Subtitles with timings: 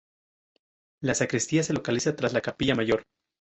[1.03, 3.03] La sacristía se localiza tras la capilla mayor.